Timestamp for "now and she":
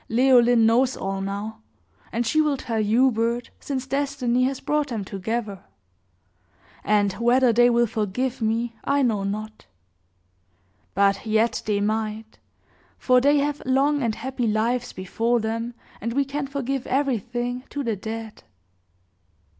1.21-2.41